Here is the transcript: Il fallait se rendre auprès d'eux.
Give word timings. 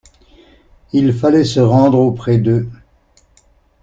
Il 0.93 1.13
fallait 1.13 1.43
se 1.43 1.59
rendre 1.59 1.99
auprès 1.99 2.39
d'eux. 2.39 2.67